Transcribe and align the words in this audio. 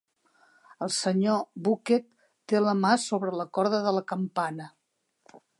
El 0.85 0.91
senyor 0.95 1.43
Bucket 1.67 2.09
té 2.53 2.63
la 2.63 2.75
ma 2.81 2.95
sobre 3.07 3.37
la 3.43 3.49
corda 3.59 3.85
de 3.89 3.97
la 4.01 4.07
campana. 4.15 4.71